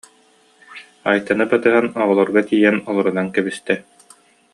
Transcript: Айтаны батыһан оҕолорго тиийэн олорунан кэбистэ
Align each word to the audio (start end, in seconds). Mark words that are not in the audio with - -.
Айтаны 1.11 1.45
батыһан 1.51 1.85
оҕолорго 2.01 2.41
тиийэн 2.47 2.77
олорунан 2.89 3.27
кэбистэ 3.35 3.73